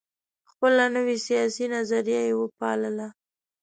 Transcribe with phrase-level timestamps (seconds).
[0.51, 3.07] خپله نوي سیاسي نظریه یې وپالله.